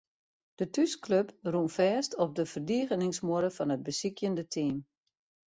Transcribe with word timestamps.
De 0.57 0.65
thúsklup 0.73 1.27
rûn 1.51 1.69
fêst 1.77 2.11
op 2.23 2.31
de 2.37 2.43
ferdigeningsmuorre 2.53 3.49
fan 3.57 3.73
it 3.75 3.83
besykjende 3.87 4.43
team. 4.53 4.75